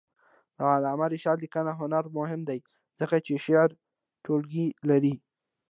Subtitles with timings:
[0.57, 2.59] د علامه رشاد لیکنی هنر مهم دی
[2.99, 3.77] ځکه چې شعري
[4.25, 5.13] ټولګې لري.